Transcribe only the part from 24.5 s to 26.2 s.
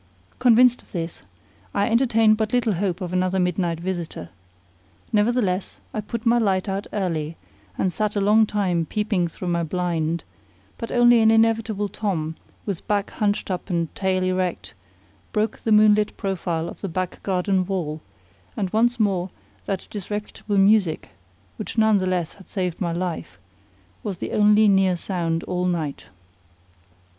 near sound all night.